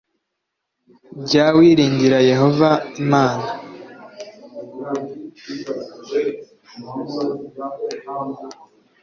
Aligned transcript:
Jya 1.27 1.45
wiringira 1.57 2.17
Yehova 2.31 2.69
Imana 3.03 3.47